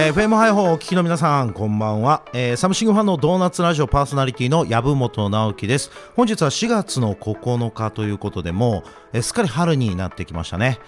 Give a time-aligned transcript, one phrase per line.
[0.00, 5.90] えー、FM ハイホーお聞きの皆さんこんばんは、えー、サムシングファンのドーナツラジオパーソナリティの籔本直樹です。
[6.14, 10.78] 本日は4月の9日ということでもう、えー、すっかり春になってきましたね、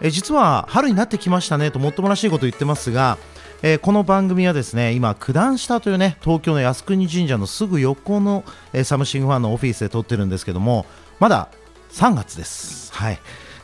[0.00, 3.18] えー、実は春になってきましたねともっともらしいこと言ってますが
[3.62, 10.86] えー、この番組はですね今九段下というね東京の靖国神社のすぐ横の、えー、サムシングファンのオフィスで撮ってるんですけども
[11.18, 11.48] まだ
[11.90, 12.94] 3月です。
[12.94, 13.18] はい。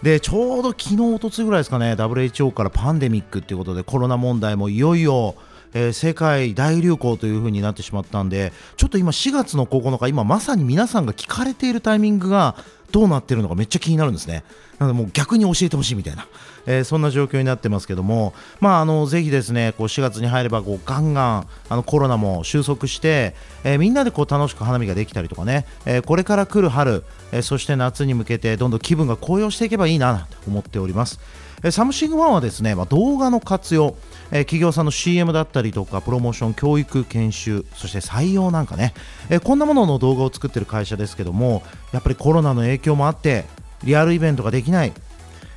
[0.06, 5.34] でちょうど昨日おとついぐらいですかね WHO からパンデミックということでコロナ問題もいよいよ
[5.74, 12.54] えー、世界大流行という風になってしまったんでちょっと今4月の9日今まさに皆さんが聞かれているタイミングが
[12.92, 14.44] どうなってるのかめっちゃ気になるんですね。
[14.78, 16.26] なのでもう逆に教えてほしいみたいな、
[16.66, 23.34] えー、そんな状況になってますけども、まあ、あのぜひですねこう4月に入ればこうガンガンあのコロナも収束して、
[23.64, 31.18] えー、みんなでこう楽しく花見ができたりとかね、えー、これから来る春、えそして夏に向けてどんどん気分が高揚していけばいいなと思っております。
[31.62, 33.96] えサムシングファンはですね、まあ、動画の活用、
[34.30, 38.94] え企業さんの CM だったりとかプロモーション教育研修そして採用なんかね、
[39.30, 41.62] えこんなものの動画を作ってる会社ですけども
[41.92, 43.44] やっぱりコロナの影響もあって
[43.84, 44.92] リアルイベントができない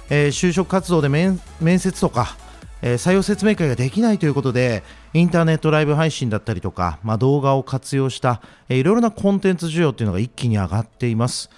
[0.09, 1.39] え、就職活動で面
[1.79, 2.35] 接とか、
[2.81, 4.83] え、採用説明会ができないということで
[5.13, 11.49] インターネットライブ配信だったりとか、まあ、動画を活用した、えー、いろいろなコンテンツ需要というのが一気に上がっています。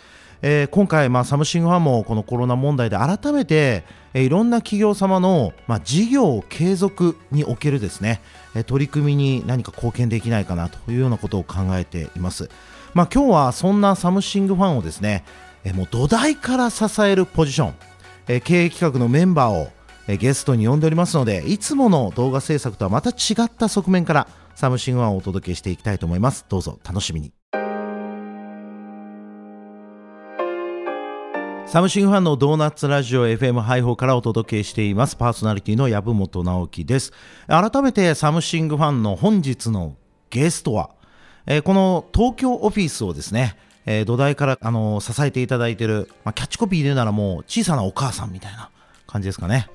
[0.41, 8.21] えー、今回、まあ、サムシングファンもこのコロナ問題で改めて、えー、いろんな企業様の、まあ、事業継続におけるですね、
[8.55, 12.49] えー、取り組みに何か貢献できないかなというようなことを考えています。
[12.93, 15.23] まあ、今日はそんなサムシングファンをですね、
[15.63, 17.73] えー、もう土台から支えるポジション
[18.27, 19.69] え経営企画のメンバーを、
[20.07, 27.31] えゲストに呼んでおりますのでいつもの動画制作とはまた違った側面からサムシングファンをお届けしていきたいと思いますどうぞ楽しみに
[31.71, 35.15] サムシングファンのドーナツラジオ FM 配報からお届けしています。
[35.15, 37.13] パーソナリティの籔本直樹です。
[37.47, 39.95] 改めてサムシングファンの本日の
[40.29, 40.89] ゲストは、
[41.45, 43.55] えー、この東京オフィスをですね
[43.85, 48.69] えー、土台から、あのー、支えていただいている、まあ、キャッチコピーでならもう小さなお母さんみたいな
[49.07, 49.69] 感じですかね、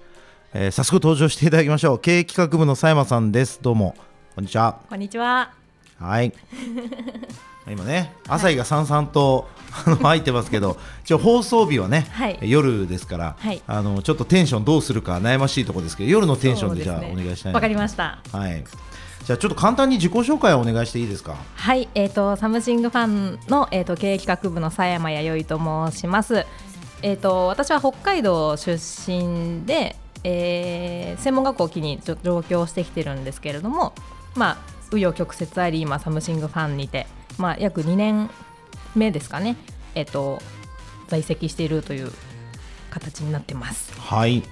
[0.53, 1.99] えー、早速登場していただきましょう。
[1.99, 3.61] 経営企画部の佐山さんです。
[3.63, 3.97] どうも。
[4.34, 4.81] こんにちは。
[4.89, 5.66] こんにちは。
[5.99, 6.33] はい。
[7.69, 18.21] 今ね朝日がさんさんと、はい、入ってますけど一応放送日はね、はい、夜ですから、はい、あのちょっとテンションどうするか悩ましいところですけど夜のテンションでじゃあ、お願いしたいわかりました。
[18.31, 18.62] はい。
[19.25, 21.34] じゃあちょっと簡単に自己紹介をお願いしていいですか？
[21.57, 26.47] はい、えっ、ー、とサムシングファンのえっ、ー、と経営企画部の佐山弥生と申します。
[27.03, 33.93] えっ、ー、と私は北海道出身で、えー、専門学校を機に上京してきてるんですけれども、
[34.37, 37.06] まあ紆余曲折あり今サムシングファンにて、
[37.38, 38.30] まあ約2年
[38.94, 39.56] 目ですかね。
[39.94, 40.41] えっ、と
[41.08, 42.12] 在籍しているという
[42.91, 43.92] 形になってます。
[44.00, 44.42] はい。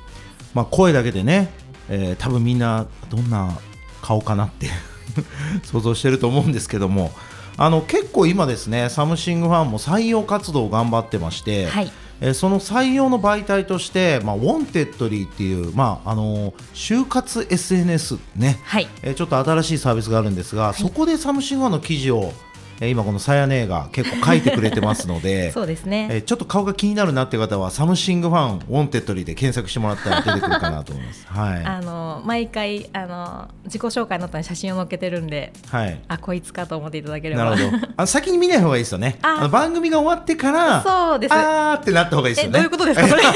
[0.55, 1.51] まあ声だけでね、
[1.89, 3.59] えー、多分みんなどんな
[4.03, 4.69] 顔かなって
[5.65, 7.13] 想像してると思うんですけども
[7.57, 11.91] あの結構今ですねサムシングファンも採用活動を頑張ってまして、はい、
[12.21, 31.27] えその採用の媒体として、まあ、 Wantedly っていう、まあ、あの就活 SNS ね、はい、えちょっと新しいサービスがあるんですが、はい、そこでサムシングファンの記事をえ今このさやねが結構書いてくれてますので そうですね、えちょっと顔が気になるなって方はサムシングファン Wantedly で検索してもらったら出てくるかなと思います。
[31.31, 31.65] はい。
[31.65, 35.99] あの毎回あの自己紹介の後に写真を載っけてるんで、はい。
[36.09, 37.45] あこいつかと思っていただければ。
[37.45, 37.79] なるほど。
[37.97, 39.19] あ先に見ない方がいいですよね。
[39.23, 41.35] あの番組が終わってからそうです。
[41.35, 42.59] あーってなった方がいいですよね。
[42.59, 43.23] どういうことですかそれ？
[43.23, 43.29] ど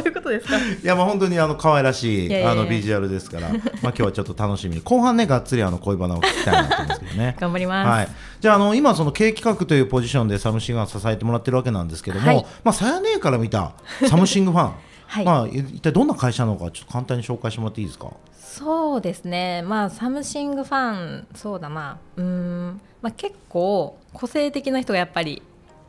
[0.00, 0.56] ういうことですか？
[0.58, 7.36] いやまあ本当にあの可愛らしいあのビジュアルですから、まあ今日はちょっと楽しみに後半ねがっつりあの恋バナを聞きたいなと思いますけどね。
[7.38, 7.88] 頑張ります。
[7.88, 8.08] はい。
[8.40, 13.74] じゃああの今その経営企画というポジションでサムシングファン支えてもらってるわけなんですけども、はい、まあさやねから見た
[14.08, 14.74] サムシングファン、
[15.06, 18.12] はい、まあ一体どんな会社なのかちょっと簡単に紹介してもらっていいですか？
[18.34, 19.62] そうですね。
[19.62, 21.98] まあサムシングファンそうだな。
[22.16, 25.42] うんまあ結構個性的な人がやっぱり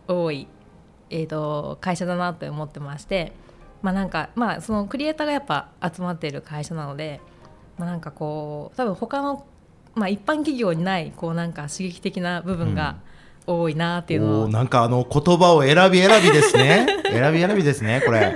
[0.08, 0.48] 多い
[1.10, 3.32] えっ、ー、と会社だなって思ってまして。
[3.82, 7.20] まあなんかまあそのクリエイターがやっぱ集まっている会社なので、
[7.80, 9.44] まあなんかこう多分他の
[9.96, 12.96] まあ、一般企業にないこうなんか刺激的な部分が
[13.46, 18.36] 多いなっていうのを、うん、なんかあの言葉を選び選びですね 選び選びですねこれ。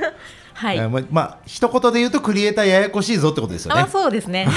[0.56, 3.82] はい、ままあ一言で言うとクリエイターややこしいぞってことですよね。
[3.82, 4.48] あそうですね。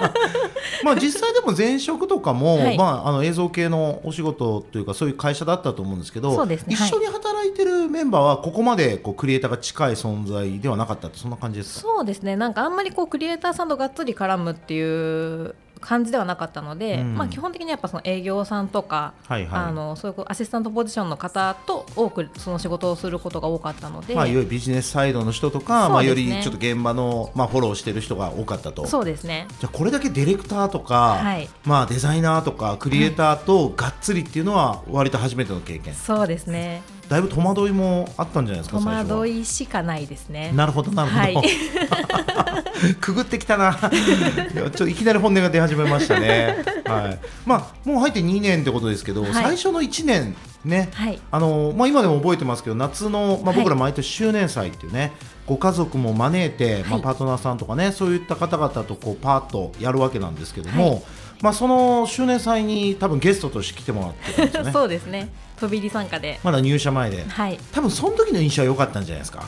[0.82, 11.80] まあ実際でも前職とかも、はい、まああの映像系のお仕事というかそういう会社だったと思うんですけど、ね、一緒に働いてるメンバーはここまでこうクリエイターが近い存在ではなかったってそんな感じですか？
[11.82, 12.34] そうですね。
[12.34, 17.14] なんかあんまりこうクリエイターさんとがっつり絡むっていう感じではなかったので、うん。
[17.14, 19.60] まあ、基本的にやっぱその営業さんとか、はいはい。
[19.68, 28.86] あのそういうアシスタントポジションの方と多くその仕事をすることが多かったので、まあ、いわゆるビジネスサイドの人とか、まあ、よりちょっと現場の、まあ、フォローしてる人が多かったと。
[28.86, 29.46] そうですね。
[29.60, 31.48] じゃあこれだけディレクターとか、はい。
[31.64, 35.94] まあ、デザイナーとかクリエイターとがっつりっていうのは割と初めての経験。
[35.94, 40.52] そうですねだいぶ戸惑いもあったんじゃないですか戸惑いしかないですね。
[40.54, 41.36] なるほどなるほど、はい。
[43.00, 43.74] くぐってきたな。
[43.74, 49.32] ちょっといきなり本音が出始めましたね、 はい、まあもう入って2年ってことですけど、はい。
[49.32, 51.18] 最初の1年ね、はい。
[51.30, 53.56] あのまあ、今でも覚えてますけど夏の、まあ、はい。
[53.56, 55.12] 僕ら毎年周年祭っていうね、
[55.48, 61.02] ご家族も招いて、まあ、はいパートナーさんとかねそういった方々とこうパーッとやるわけなんですけども、はい。
[61.40, 64.70] まあ、その周年祭に多分ゲストとして来てもらってね。
[64.74, 65.28] そうですね。
[65.60, 66.40] 飛び入り参加で。
[66.42, 67.24] まだ入社前で。
[67.28, 67.58] はい。
[67.72, 69.44] 多分その時の印象は良かったんじゃないですか？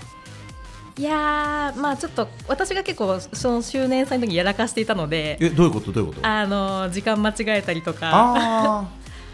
[0.99, 5.93] いやーまあちょっと私が結構その周年祭の時やらかしていたのでえどういうこと？
[5.93, 6.27] どういうこと？
[6.27, 8.87] あの時間間違えたりとか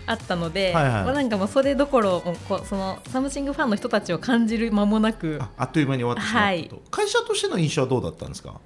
[0.07, 0.93] ああったので、はいはい。
[1.05, 8.61] まあ、なんかもうそれどころこうそのサムシングファンの人たちを感じる間もなくーああっという間に終わってしまったと、会社としての印象はどうだったんですか？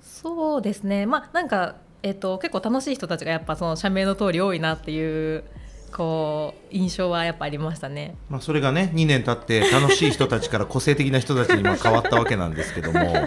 [0.00, 1.06] そうですね。
[1.06, 5.44] まあなんか、えっと結構楽しい人たちがやっぱその社名の通り多いなっていう
[5.92, 8.16] こう印象はやっぱありましたね。
[8.28, 13.22] まあ、それがね2年経って楽しい人たちから個性的な人たちに今変わったわけなんですけども、 はい。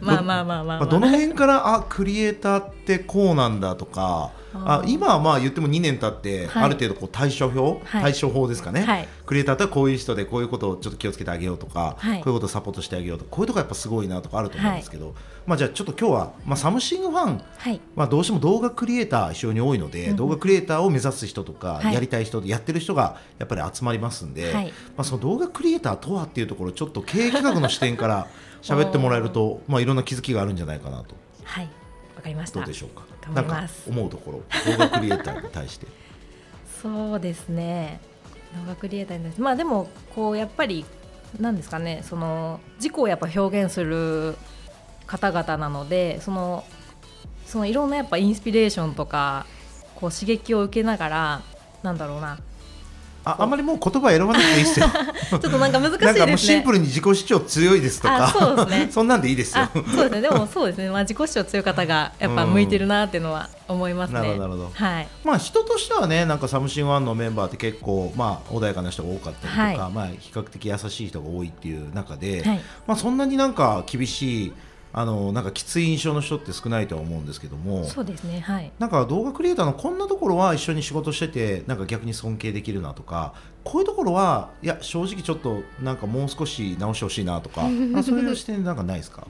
[0.00, 0.78] まあまあまあまあ、まあ。
[0.80, 6.64] まあ、どの辺からあクリエイターってこうなんだとかあ今はまあ言っても2年経って、はい。
[6.64, 8.12] ある程度こう対処表、はい。
[8.12, 9.08] 対処法ですかね、はい。
[9.26, 12.20] クリエイターとはこういう人でこういうことをちょっと気をつけてあげようとか、はい。
[12.20, 15.14] こういうことをサポートしてあげようとかこういうとこやっぱすごいなとかあると思うんですけど、
[15.46, 17.80] まあ、じゃあちょっと今日は、まあ、サムシングファンはい。
[17.94, 21.94] まあ、どうしても動画クリエイター非常に多いので、うん動画クリエイターを目指す人とか、はい。
[21.94, 24.66] やりたい人やってる人がやっぱり集まりますんで、はい。
[24.66, 28.26] まあ、その動画クリエイターとはっていうところちょっと経営企画の視点から
[28.62, 31.14] 喋ってもらえるとまあ、いろんな気づきがあるんじゃないかなと。
[31.44, 31.68] はい。
[32.16, 32.58] わかりました。
[32.58, 33.07] どうでしょうか？
[33.34, 34.38] なんか思うところ
[34.72, 35.86] 動画クリエイターに対して。
[36.82, 38.00] そうですね。
[38.64, 39.42] 動画クリエイターに対して。
[39.42, 40.84] まあでもこうやっぱり
[41.40, 42.02] なんですかね。
[42.08, 44.36] その自己をやっぱ表現する
[45.06, 46.64] 方々なのでその
[47.46, 49.46] そのいろんなやっぱインスピレーションとか
[49.94, 51.42] こう刺激を受けながら
[51.82, 52.38] なんだろうな
[53.24, 54.86] ああんまりもう言葉選ばなくていいですよ。
[55.30, 58.24] ちょっとなんか難しいなんかもうですねシンプルに自己主張強いですとか。
[58.24, 58.88] あそうですね。
[58.92, 59.64] そんなんでいいですよ。
[59.64, 60.20] あそうですね。
[60.22, 60.90] でもそうですね。
[60.90, 64.70] まあ自己主張強い方がやっぱ向いてるなっていうのは思いますね、なるほどなるほど。
[64.72, 65.08] はい。
[65.24, 69.92] まあ人としてはねなんかサムシングファンのメンバーって結構まあ穏やかな人が多かったりとか、はい。
[69.92, 72.60] まあ比較的優しい人が多いっていう中で、はい。
[72.86, 74.52] まあそんなになんか厳しい
[74.92, 77.84] あのなんかきつい印象の人って少ないとは思うんですけども。
[77.84, 78.72] そうですねはい。
[78.78, 87.62] なんか動画クリエイターのこんなところは一緒に仕事しててなんか逆に尊敬できるなとかこういうところはいや正直ちょっとなんかもう少し直してほしいなとか
[87.96, 89.26] あそういう視点なんかないですか？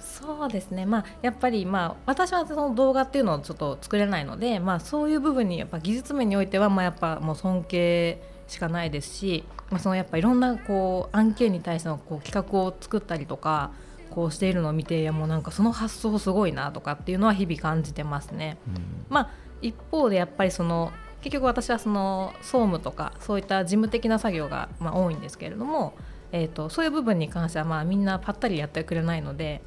[0.00, 13.70] そうですね、まあ、やっぱり、まあ、私はその動画っていうのをちょっと作れないので、まあ、そういう部分にやっぱ技術面においては、まあ、やっぱもう尊敬しかないですし、まあ、そのやっぱいろんなこう案件に対してのこう企画を作ったりとか
[14.16, 18.56] こうしているのを見ていやもうなんかその発想すごいなとかっていうのは日々感じてますね。
[18.66, 18.74] うん
[19.10, 19.30] まあ、
[19.60, 20.90] 一方でやっぱりその
[21.20, 25.92] 結局私はその総務とかそういった事務的な作業がまあ多いんですけれども、
[26.32, 29.60] えー、とそういう部分に関してはまあみんなぱったりやってくれないので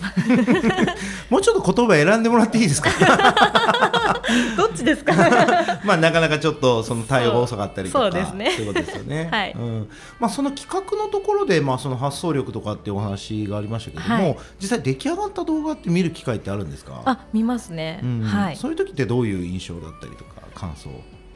[1.30, 2.90] もうちょっと言葉選んでもらっていいですか？
[4.56, 5.12] どっちですか？
[5.84, 8.04] まあなかなかちょっとその対応が遅かったりとか。
[8.04, 8.50] そうですね。
[8.50, 9.28] いうことですよね。
[9.30, 9.52] はい。
[9.52, 9.88] うん。
[10.18, 14.36] まあその企画のところでまあその発想力とかっていうお話がありましたけども、はい。
[14.60, 17.02] 実際出来上がった動画って見る機会ってあるんですか？
[17.04, 18.22] あ見ますね、うん。
[18.22, 20.90] はいそういう時ってどういう印象だったりとか感想？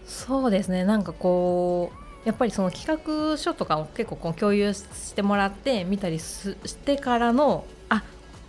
[0.06, 0.84] そうですね。
[0.84, 3.00] なんかこうやっぱりその企
[3.32, 7.73] 画書とかを結構こう共有してもらって見たりすしてからのあ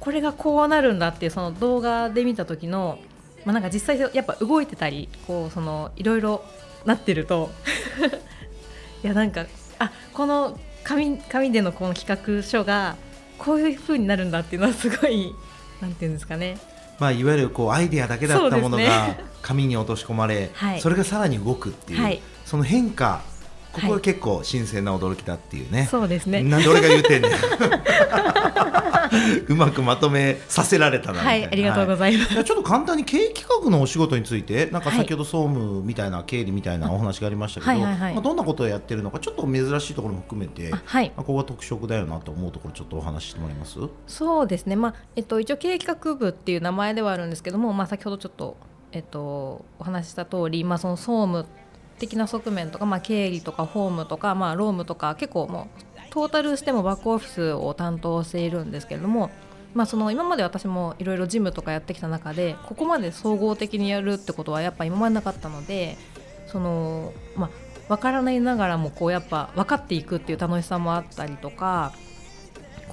[0.06, 3.00] これがこうなるんだっていうその動画で見た時の、
[3.44, 6.46] まあ、なんか実際やっぱ動いてたりこうそのいろいろ
[6.86, 7.50] なってると
[9.04, 9.48] いやなんか
[9.80, 12.98] あこの紙紙でのこの企画書が
[13.40, 15.34] こういう風になるんだっていうのはすごい
[15.82, 16.60] なんていうんですかね。
[17.00, 20.82] まあいわゆるこうアイデアだけだったものそうが紙に落とし込まれ、はい。
[20.82, 22.22] それがさらに動くっていう、はい。
[22.46, 23.22] その変化
[23.76, 24.02] ここがはい。
[24.02, 25.88] 結構新鮮な驚きだっていうね。
[25.92, 26.42] そうですね。
[26.44, 27.32] なんで俺が言うてんねん。
[29.48, 32.38] うまくまとめさせられたなみたな、はいいありがとうございます、い。
[32.38, 38.14] やちょっと簡単に経営企画のお仕事についてなんか先ほど総務みたいな経理みたいなお話がありましたけど、はいはいはい。
[38.14, 41.14] まあ、どんなことをやってるのかちょっと珍しいところも含めて、あはい。
[41.16, 43.80] まあ、ここが特色だよなと思うところちょっとお話ししてもらえます？
[44.08, 48.58] そうですね、まあえっと、一応経営企画部っていう名前ではあるんですけども、まあ、先ほどちょっと、
[48.92, 51.46] えっと、お話しした通り、まあ、その総務
[52.00, 59.32] 的な側面とか、まあ、経理とか法務とか、まあ、労務とか結構もうトータルしてもバックオフィスを担当しているんですけれども、
[59.74, 65.98] まあ、その今まで私もいろいろジムとかやってきた中でここまで総合的にやるってことはやっぱ今までなかったので
[66.48, 67.50] その、まあ、
[67.90, 71.94] 分からないながらもこうやっぱ分かっていくっていう楽しさもあったりとか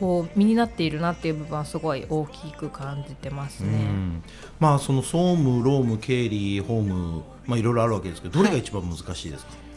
[0.03, 3.69] こう身になっているなっていう部分はすごい大きく感じてますね。
[4.59, 9.53] まあその総務、労務、経理、法務、まあいろいろあるわけですけど、どれが一番難しいですか？
[9.53, 9.72] はい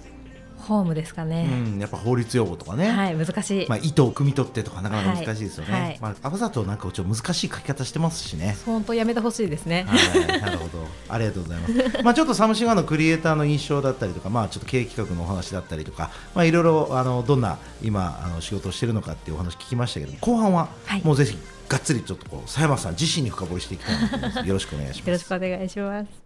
[0.66, 8.58] ホームですかね、うん、やっぱ法律用語とかね、はい、難しい、まあ、意図を汲み取ってとかなかなか難しいですよね、はい、まあ、わざとなんかちょっと難しい書き方してますしね。
[8.66, 9.86] 本当やめてほしいですね。
[9.88, 9.96] は
[10.36, 10.86] いなるほど。
[11.10, 12.04] ありがとうございます。
[12.04, 20.70] まあちょっとサムシンガーのクリエイターの印象だったりとかまあちょっと経営企画のお話だったりとかまあいろいろあのどんな今あの仕事をしているのかっていうお話聞きましたけど後半は
[21.04, 21.38] もうぜひ
[21.70, 24.48] がっつりちょっとこう佐山さん自身に深掘りしていきたいなと思います。
[24.48, 25.08] よろしくお願いします。
[25.08, 26.25] よろしくお願いします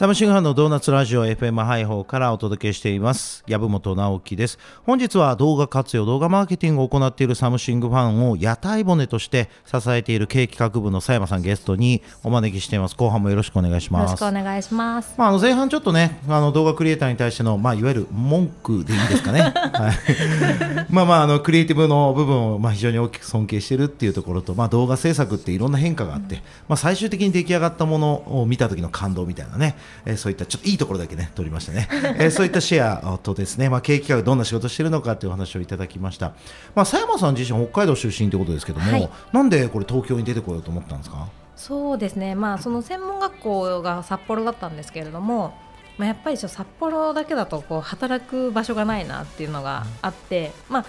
[0.00, 3.44] サムシングファンのドーナツラジオ FM ハイホーからお届けしています。
[3.46, 4.58] 籔本直樹です。
[4.84, 12.96] 本日は動画活用動画マーケティングを行っているサムシングファンを屋台骨として支えている経営企画部の佐山さんゲストにお招きしています。
[12.96, 14.02] 後半もよろしくお願いします。
[14.04, 15.12] よろしくお願いします。
[15.18, 19.52] まああの前半ちょっとねあの動画クリエイターに対してのまあいわゆる文句でいいですかね。
[19.52, 20.86] はい。
[20.88, 36.28] まあまああのクリエイティブの部分をまあ非常に大きく尊敬しているっていうところとまあ動画制作っていろんな変化があって、うん、まあ最終的に出来上がったものを見た時の感動みたいなねえー、そういったちょっといいところだけね取りましたね、えー、そういったシェアとですね、まあ、経営企画どんな仕事してるのかというお話をいただきました、
[36.74, 41.28] まあ、佐山さん自身北海道出身ということですけども、はい、なんでこれ東京に出てこようと思ったんですか？
[41.56, 45.52] そうですね、まあ、その専門学校が札幌だったんですけれども、
[45.98, 50.84] まあ、やっぱり札幌だけだとこう働く場所がないなっていうのがあって、まあ、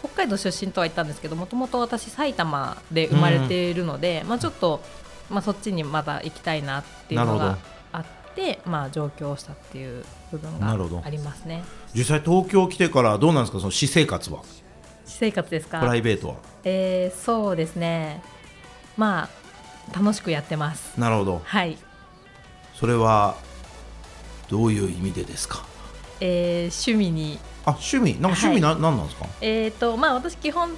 [0.00, 4.82] 北海道出身とは言ったんですけどもともと私埼玉で生まれているので、うん、まあ、ちょっと、
[5.30, 7.56] まあ、そっちにまた行きたいなっていうのが
[8.64, 11.62] まあ、上京したっていう部分がありますね。
[11.94, 13.58] 実際東京来てからどうなんですか？
[13.58, 14.40] その私生活は。
[15.04, 15.80] 私生活ですか？
[15.80, 16.34] プライベートは。
[16.64, 18.22] えー、そうですね。
[18.96, 19.28] ま
[19.92, 20.98] あ楽しくやってます。
[20.98, 21.42] なるほど。
[21.44, 21.76] はい。
[22.74, 23.36] それは
[24.48, 25.64] どういう意味でですか？
[26.20, 27.38] えー、趣味に。
[27.64, 28.14] あ趣味？
[28.20, 29.26] なんか趣味な、はい、なんなんですか？
[29.40, 30.70] えっ、ー、とまあ私基本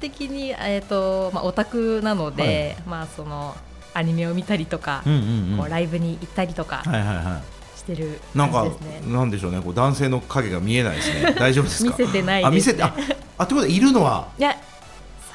[0.00, 3.56] 的にえっ、ー、とまあオタクなので、はい、まあその
[3.98, 5.18] アニメを見たりとか、うんうん
[5.52, 6.82] うん、こうライブに行ったりとか
[7.76, 8.66] してる、ね、なんか
[9.06, 9.60] なんでしょうね。
[9.60, 11.34] こう男性の影が見えないですね。
[11.38, 11.90] 大丈夫ですか？
[11.98, 12.94] 見せてない、ね、あ見せてあ
[13.38, 14.56] あってことはいるのはいや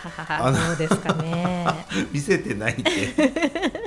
[0.09, 1.65] さどうですかね。
[2.11, 2.83] 見せてないって。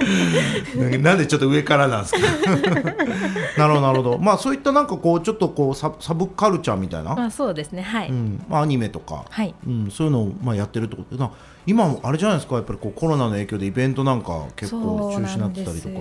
[0.99, 2.21] なんでちょっと上からなんですか？
[3.59, 4.19] なるほどなるほど。
[4.19, 7.15] まあそういったなんかこうちょっとこうササブカルチャーみたいな？
[7.15, 7.83] まあそうですね。
[7.83, 8.45] はい、うん。
[8.49, 9.55] まあ、アニメとか、はい。
[9.67, 11.17] うん、そういうのをまあやってるってこと。
[11.17, 11.25] で
[11.67, 12.55] 今あれじゃないですか？
[12.57, 15.95] やっぱりこうコロナの影響でイベントなんか結構中止になってたりとか。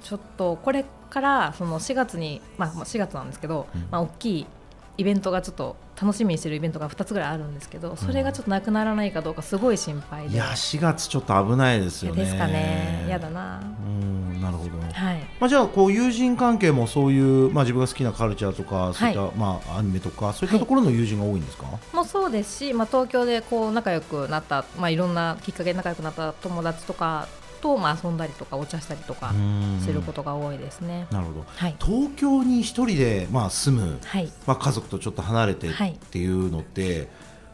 [0.00, 4.46] ちょっとこれからその4月にまあ4月なんですけど、うん、まあ大きい
[4.98, 12.24] イベントがちょっと楽しみにしてるイベントが2つぐらいあるんですけどそれがちょっとなくならないかどうかすごい心配で、いや4月ちょっと危ないですよね。
[12.24, 13.04] ですかね。
[13.06, 15.18] 嫌だなうんなるほど、はい。
[15.40, 27.28] まあ、じゃあこう友人関係もそういう、まあ、自分が好きなカルチャーとかそういった、はい、まあ、アニメとかそういったところの友人が多いんですか、はい、もうそうですし、まあ、東京でこう仲良くなった、まあ、いろんなきっかけで仲良くなった友達とか
[27.60, 29.32] とまあ遊んだりとかお茶したりとか
[29.84, 31.06] することが多いですね。
[31.10, 31.44] なるほど。
[31.46, 35.72] はい、東京に一人でまあ住む、はい、まあ家族とちょっと離れてっ
[36.10, 37.08] ていうのって、はい、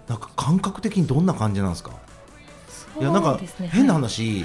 [0.09, 1.93] なんか感覚的にどんな感じなんですか？
[3.01, 4.45] いやなんか変な話、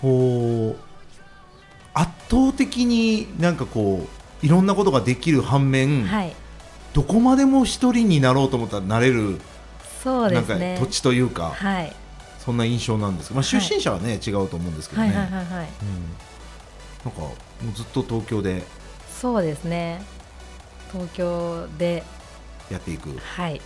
[0.00, 0.76] こう
[1.94, 4.06] 圧倒的になんかこ
[4.42, 6.06] ういろんなことができる反面、
[6.92, 9.40] どこまでも一人になろうと思ったらなれる。
[10.02, 10.74] そうですね。
[10.74, 11.50] なんか土地というか。
[11.50, 11.92] はい。
[12.46, 15.68] そんな印象なんですまあ、出身者はね、はい、違うと思うんですけどね、はいはいはいはい。
[15.82, 16.02] うん、
[17.04, 17.34] なんかも
[17.68, 18.62] うずっと東京で
[19.10, 20.02] そうですね。
[20.92, 22.02] 東京で。
[22.70, 23.08] やっていく。
[23.18, 23.60] はい。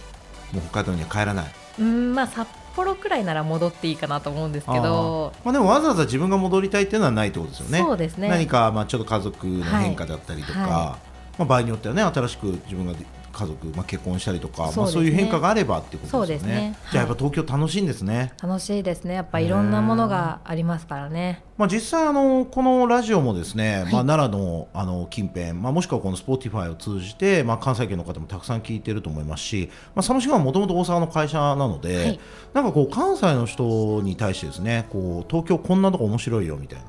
[0.53, 1.55] もう北海道には帰らない。
[1.81, 5.33] うんまあ札幌くらいなら戻っていいかなと思うんですけど。
[5.45, 7.79] まあ、でもわざわざ自分が戻りたいっていうのはないってことですよね。
[7.81, 8.29] そうですね。
[8.29, 10.99] 何かまあちょっと家族の変化だったりとか、はいはい、ま
[11.41, 12.95] あ、場合によってはね新しく自分が
[13.33, 16.55] 家族、まあ、結婚したりとか、ね、まあ、そういう変化があればっていうことですね。
[16.55, 18.33] ねじゃあやっぱ東京楽しいんですね。
[18.43, 19.15] 楽しいですね。
[19.15, 21.43] やっぱいろんなものがありますからね。
[21.57, 32.21] まあ実際あのこのラジオもですね、はい、まあ奈良のあの近辺、まあもしくはこの Spotify を通じて、まあ関西圏の方もたくさん聞いてると思いますし、まあサムシンはもともと大阪の会社なので、はい、
[32.55, 36.85] なんかこう関西の人に対してですね、こう東京こんなとこ面白いよみたいな。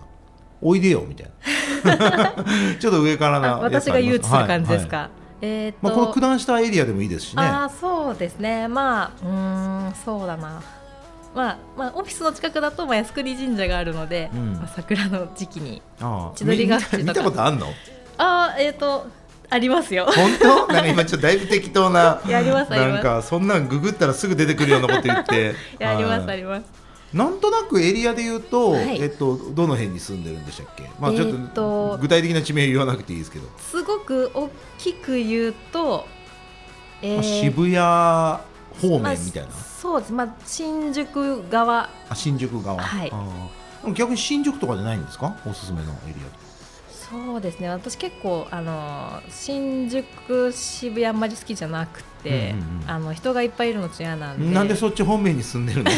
[0.62, 1.32] おいでよみたい
[1.84, 2.34] な
[2.80, 7.44] ちょっと上からな私が誘致する感じですか、はいはいえー、まあ、この九段下エリアでもいいですしね。
[7.44, 10.62] あそうですね、まあ、うんそうだな、
[11.36, 15.82] まあまあ、オフィスの近くだと、まあ、靖国神社があるので、うん、まあ、桜の時期に
[16.36, 17.68] 千鳥ヶ淵とか見たことあんの？
[18.18, 19.08] あえっ、ー、と
[19.50, 20.06] ありますよ。
[20.06, 20.68] 本当？
[20.68, 25.52] なんか今ちょっとだいぶ適当な なんかそんなんググったらすぐ出てくるようなこと言って。
[25.52, 26.30] い やありますはい。
[26.34, 26.81] あります
[27.14, 29.02] なんとなくエリアで言うと、はい。
[29.02, 30.90] えっとどの辺に住んでるんでしたっけ？
[31.00, 36.06] まあちょっえーとと具体的な地名言わなくていいですけど、すごく大きく言うと、
[37.02, 40.14] えまあー渋谷方まあ面みたいな、そうです。
[40.14, 41.90] まあ新宿側。
[42.10, 43.12] あ新宿側、はい。
[43.94, 45.36] 逆に新宿とかじゃないんですか？
[45.46, 46.14] おすすめのエリ
[47.12, 47.68] そうですね。
[47.70, 52.90] 私結構あの新宿渋谷あんまり好きじゃなくて、うんうんうん。
[52.90, 54.48] あの人がいっぱいいるの嫌なんで。
[54.48, 55.92] アなんでそっち方面に住んでるの？
[55.92, 55.94] い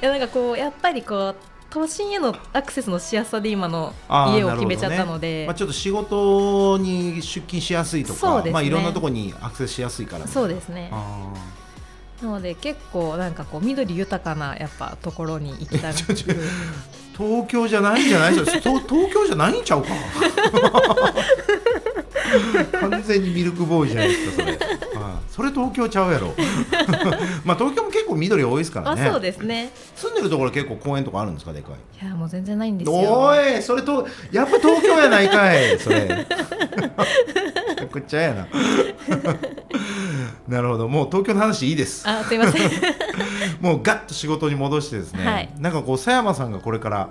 [0.00, 1.36] やなんかこうやっぱりこう
[1.68, 3.92] 都心へのアクセスのしやすさで今の
[4.34, 8.50] 家を決めちゃったので、まあ、ちょっと仕事に出勤しやすいとか、ね。
[8.50, 10.88] まあ、いろんなところにアクセスしやすいからそうですね。
[10.92, 11.32] あ
[12.22, 15.94] なので結構なんかこう緑豊かなやっぱところに行きたい
[17.22, 19.88] 東京じゃないんじゃないですか東 東京じゃないんちゃうか。
[22.80, 24.58] 完全にミルクボーイじゃないですかそれ、はい。
[25.28, 26.34] それ東京ちゃうやろ。
[27.44, 29.06] まあ東京も結構緑多いですからね。
[29.06, 29.70] あそうですね。
[29.94, 32.04] 住んでるところ結構公園とかあるんですかでかい。
[32.04, 32.94] いやもう全然ないんですよ。
[32.96, 36.08] おいそれとやっぱ東京やないかいそれ
[37.92, 38.46] くちゃやな。
[40.48, 40.88] なるほど。
[40.88, 42.08] もう東京の話いいです。
[42.08, 42.70] あすいません。
[43.60, 45.50] もうガッと仕事に戻してですね、はい。
[45.58, 47.08] なんかこう佐山さんがこれから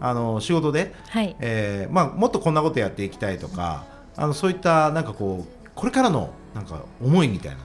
[0.00, 1.36] あの仕事で、はい。
[1.38, 3.84] えーまあ、もっとこんなことやっていきたいとか
[4.16, 7.58] あのそういったなんかこうこれからのなんか思いみたいな、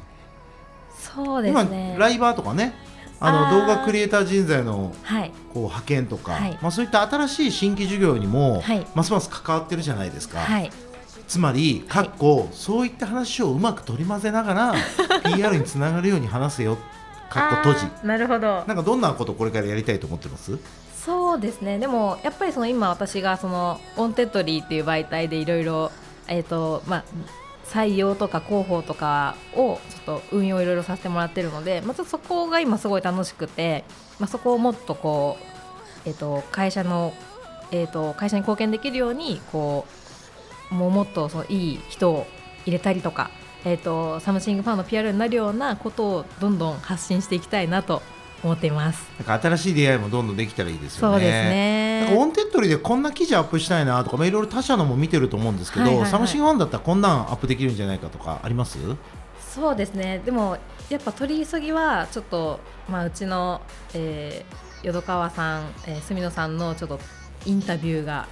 [0.98, 1.94] そうですね。
[1.96, 2.74] 今ライバーとかね
[3.20, 5.32] あの動画クリエイター人材のはい。
[5.54, 6.58] こう派遣とか、はい。
[6.62, 8.86] まあ、そういった新しい新規事業にも、はい。
[8.94, 10.72] ますます関わってるじゃないですか、はい
[11.28, 14.76] つまり、かっこそういった話をうまく取り混ぜながら
[15.36, 16.78] PR につながるように話せよ
[17.30, 18.08] かっこ閉じ。
[18.08, 18.64] なるほど。
[18.66, 20.58] なんかどんなことこれからやりたいと思ってます？
[21.06, 21.78] そうですね。
[21.78, 25.92] でもやっぱりその今私がその Wantedly っていう媒体でいろいろ
[26.28, 27.04] えっ、とまあ
[27.66, 33.84] 採用とか広報とかをちょっと運用いろいろさせてもらってるのでまたそこが今すごい楽しくて、
[34.20, 35.38] まあ、そこをもっとこ
[36.06, 37.14] う、えっと会社の、
[37.72, 40.07] えっと会社に貢献できるようにこう
[40.69, 42.27] もうもっとそのいい人を
[42.65, 43.32] 入れたりとか、
[43.65, 48.01] えっとサムシングファンの PR になるようなことをどんどん発信していきたいなと
[48.43, 49.08] 思っています。
[49.17, 51.13] なんか新しい出会いもどんどんできたらいいですよね。
[51.15, 52.01] そうですね。
[52.01, 54.41] なんか Wantedly でこんな記事アップしたいなとか、まあ、いろい。
[54.43, 56.12] ろ他社のも見てると思うんですけど、はいはいはい。
[56.12, 58.77] サムシングファンだったらこんなんアップできるんじゃないかとかあります？
[59.39, 60.21] そうですね。
[60.23, 60.58] でも
[60.89, 63.62] やっぱ取り急ぎはちょっと、まあ、うちの、
[63.95, 66.99] えー、淀川さん、えー、住野さんのちょっと
[67.45, 68.27] インタビューが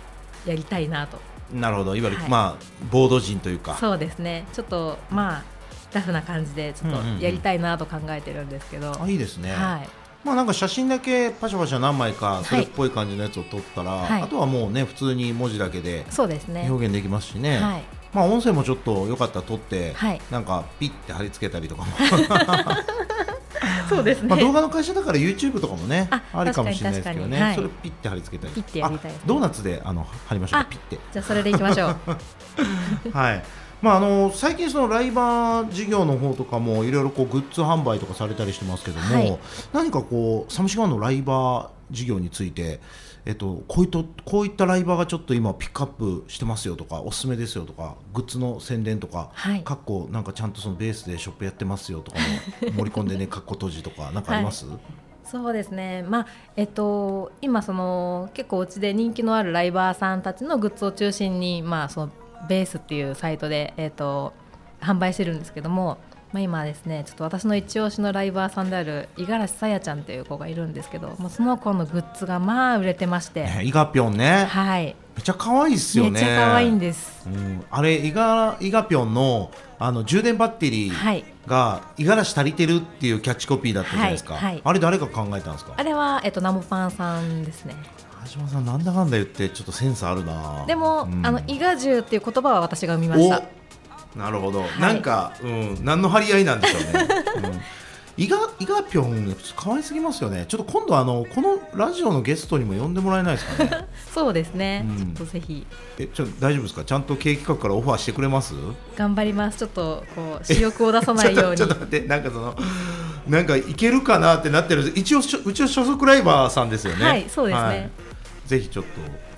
[0.45, 1.19] やりたいなと
[1.55, 1.95] なるほど。
[1.95, 2.01] い。
[2.01, 3.75] わゆる、はいまあ、ボード人というか。
[3.75, 4.45] そうですね。
[4.53, 5.43] ちょっとまあ
[5.93, 7.19] ラフな感じでちょっうんうんうん。
[7.19, 9.89] とやりたいなと考えてるんですけど、あいいですね、はい。
[10.23, 12.45] まあなんか写真だけパシャパシャ何枚かい。
[12.45, 14.21] それっぽい感じのやつを撮ったら、はい。
[14.21, 16.67] あとはもうね普通に文字だけでそうですね。
[16.69, 17.83] 表現できますしね、はい
[18.15, 20.21] まあ音声もちょっとよかったら撮って、はい。
[20.31, 21.91] なんかピッて貼り付けたりとかも。
[23.89, 27.55] そうですね、まあ動画の会社だから YouTube とかもねあありかもしれないですけどね、はい。
[27.55, 29.17] それピッて貼り付けたりピッてやりたいね。
[29.23, 30.97] あドーナツであの貼りましょうあピッて。
[31.13, 31.95] じゃあそれでいきましょう。
[33.13, 33.43] はい。
[33.81, 39.39] まあ、あの最近、そのライバー事業の方とかもいろいろこうグッズ販売とかされたりしてますけども、はい。
[39.73, 42.79] 何かこうサムシガンのライバー事業について、
[43.25, 49.63] えっと、こういったこういったライバーがちょっと今ピックアップしてますよとかおすすめですよとかグッズの宣伝とか、はい。
[49.63, 54.65] かっこなんかちゃんとそのベースでショップやってますよとかも盛り込んでねかっこ閉じとかなんかあります、
[55.23, 62.11] そうですね、まあえっと、今その、結構うちで人気のあるライバーさんたちのグッズを中心に、まあ、その
[62.47, 64.33] ベースっていうサイトで、えっと、
[64.79, 65.97] 販売してるんですけども、
[66.35, 74.43] まあ、今ですねちょっと私の一押しのライバーさんである五十嵐さやちゃんという子がいるんですけどもうその子のグッズがまあ売れてまして、ねイガピョンね。
[74.49, 76.11] はい、めちゃ可愛いっすよね。
[76.11, 77.25] めっちゃ可愛いんです。
[77.25, 81.23] うん、あれイガイガピョンのあの充電バッテリーはい。
[81.47, 84.61] が五十嵐足りてるっていうキャッチコピーだったじゃないですか、はいはい。
[84.61, 85.73] あれ誰が考えたんですか？
[85.77, 87.75] あれは、えっと、ナモパンさんですね。
[88.25, 91.25] 橋島さんなんだかんだ言ってちょっとセンスあるなでも、うん。
[91.25, 93.39] あの伊賀獣っていう言葉は私が生みました。
[93.39, 93.64] お
[94.15, 94.81] なるほど、い。
[94.81, 97.07] なんか、うん、何の張り合いなんでしょうね、
[97.49, 97.61] うん。
[98.23, 100.45] イガイガピョン可愛すぎますよね。
[100.47, 103.87] ちょっと今度あのこのラジオのゲストにも呼んでもらえないですかね。
[104.13, 104.97] そうですね、うん。
[105.13, 105.67] ちょっとぜひ。
[105.99, 106.85] えちょ大丈夫ですか？
[106.85, 108.53] ちゃんと経営企画からオファーしてくれます？
[108.95, 109.57] 頑張ります。
[109.57, 111.57] ちょっとこう私欲を出さないように。
[111.57, 112.55] ちょっとちょっと待ってなんかその
[113.27, 114.93] なんかいけるかなってなってる。
[114.95, 117.05] 一応うちの所属ライバーさんですよね。
[117.05, 117.63] はいそうですね。
[117.63, 117.89] はい。
[118.45, 118.91] ぜひちょっと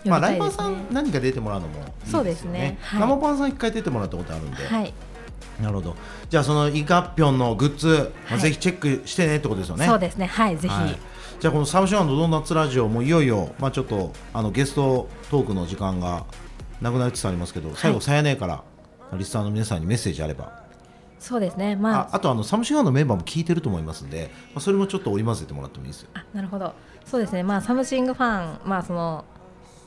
[0.08, 2.78] まあライバーさん何か出てもらうのもいいですよそうですね。
[2.82, 3.00] はい。
[3.00, 4.94] 生パンさん一回出てもらったことあるんで、はい、
[5.62, 5.96] なるほど。
[6.30, 8.40] じゃあそのイガピョンのグッズ、まあはい。
[8.40, 9.86] ぜひチェックしてねってことですよね。
[9.86, 10.26] そうですね。
[10.26, 10.98] はいぜひ、はい。
[11.40, 16.26] じゃあこのサムシュアンドドーナツラジオもいよいよまあちょっとあのゲストトークの時間が
[16.82, 18.64] なくなりつつありますけど最後はいさやねから
[19.14, 20.66] リスナーの皆さんにメッセージあれば。
[21.20, 21.76] そうですね。
[21.76, 26.10] まああとあのサムシンガーのメンバーも聞いてると思いますんで、まあ、それもちょっと織り交ぜてもらってもいいですよ。
[26.14, 26.74] あなるほど。
[27.06, 27.44] そうですね。
[27.44, 29.26] まあサムシングファンまあその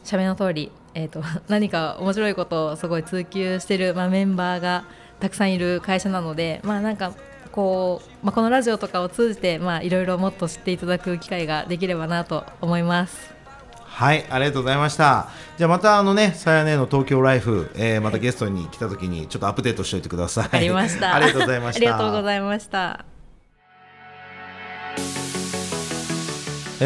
[0.05, 4.85] 社名の通りえーと、 何か面白いことをすごい追求してる、まあ、メンバーが
[5.21, 7.13] たくさんいる会社なので、まあ、なんか
[7.53, 13.35] こう、まあ、このラジオとかを通じて、まあ、いろいろもっと知っていただく機会ができればなと思います。
[13.85, 15.29] はいありがとうございました。
[15.59, 20.49] じゃあまたあのねさやねの東京ライフ、えー、またゲストに来た時にちょっとアップデートしておいてください。
[20.53, 21.13] ありました。
[21.17, 21.81] ありがとうございました。
[21.85, 23.10] ありがとうございました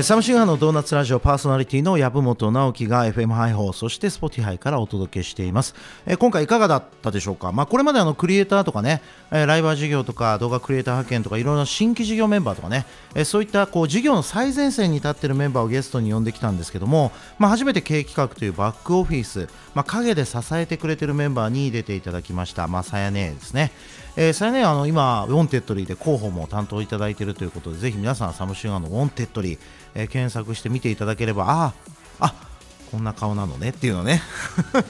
[0.02, 22.66] サムシンガーのドーナツラジオパーソナリティの籔本直樹が FM 配報そして Spotify からお届けしています、え今回いかがだったでしょうか、まあ、これまであのクリエイターとかね、えライバー事業とか動画クリエイター派遣とかいろいろな新規事業メンバーとかね、えそういったこう事業の最前線に立っているメンバーをゲストに呼んできたんですけども、まあ、初めて経営企画というバックオフィス、まあ、陰で支えてくれているメンバーに出ていただきました。
[22.66, 23.70] まさやねですね。
[24.16, 29.58] えー、それねあの今 Wantedlyで広報も担当いただいているということでぜひ皆さんサムシングファンの Wantedly、
[29.94, 31.74] えー、検索して見ていただければあ
[32.20, 32.54] あ
[32.94, 34.22] こんな顔なのねっていうのね。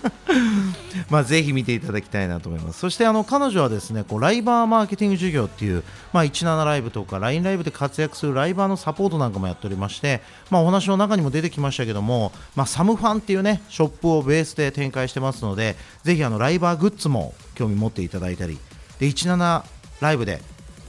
[1.09, 2.79] まあぜひ見ていただきたいなと思います。
[2.81, 5.83] そしてあの彼女はですねこうライバーマーケティング事業っていう、
[6.13, 18.59] まあ、17ライブとか LINE ライブで活躍するライバーのサポートなんかもやっておりまして、まあ、お話の中にも出てきましたけども、まあ、サムファンっていうねショップをベースで展開してますのでぜひあのライバーグッズも興味持っていただいたり
[18.99, 19.65] で17
[20.01, 20.41] ライブで、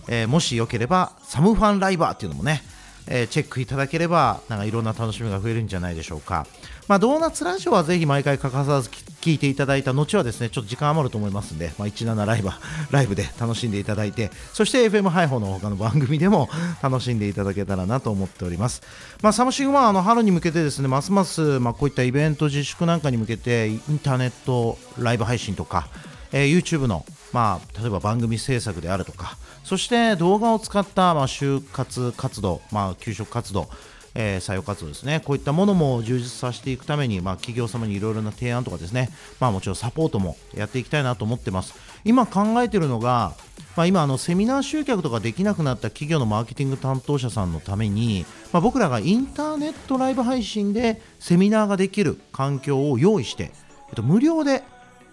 [0.08, 2.62] えー、もしよければサムファンライバーっていうのもね、
[3.08, 6.48] えー、チェックいただければなんかいろんな楽しみが増えるんじゃないでしょうか、
[6.88, 12.50] まあ、ドーナツラジオはぜひ毎回欠かさず聞いていただいた後はですねちょっと時間余ると思いますんで、まあ、17ライブ
[12.92, 16.50] ライブで楽しんでいただいてそして FM 配報の他の番組でも
[16.82, 18.82] 楽しんでいただけたらなと思っております、
[19.22, 25.88] まあ、サムシングはあの春に向けてですねますます、まあ、こういったイベント自粛なんかに向けてインターネットライブ配信とか
[26.36, 33.70] えー、YouTube の、まあ、例えば番組制作であるとかそして動画を使った、まあ、就活活動、まあ、給食活動
[34.18, 39.10] えー、採用活動ですね、こういったものも充実させていくために、まあ、企業様にいろいろな提案とかですね、
[39.42, 41.76] まあ、もちろんサポートもやっていきたいなと思ってます。
[42.06, 43.34] 今考えてるのが、
[43.76, 53.52] まあ、今あの、セミナー集客とかできなくなった企業のマーケティング担当者さんのために、まあ、僕らがインターネットライブ配信でセミナーができる環境を用意して、
[53.90, 54.64] えっと、無料で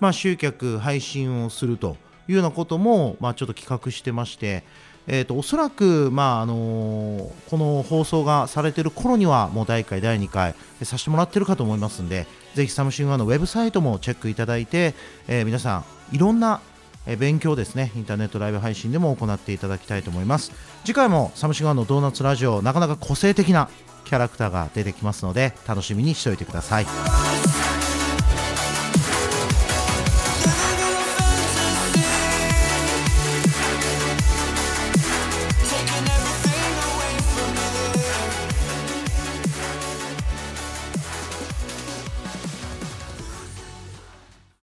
[0.02, 4.64] まあ、集客、配信をするというようなことも、まあ、ちょっと企画してまして、
[5.06, 14.94] えーと、おそらく、まああのー、この放送がされている頃にはもう第1回、第2回させてもらってるかと思いますのでぜひサムシングファンのウェブサイトもチェックいただいて、
[15.28, 16.60] えー、皆さんいろんな
[17.18, 20.50] 勉強ですねインターネットライブ配信でも行っていただきたいと思います
[20.84, 23.68] 次回もサムシングファンのドーナツラジオなかなか個性的な
[24.04, 27.31] キャラクターが出てきますので楽しみにしておいてください。